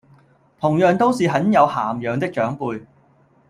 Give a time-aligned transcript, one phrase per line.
[0.59, 2.87] 同樣都是很有涵養的長輩